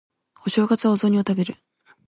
[0.43, 1.53] お正月はお雑煮を食べる